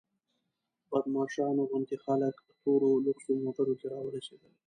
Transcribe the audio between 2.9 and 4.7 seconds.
لوکسو موټرو کې راورسېدل.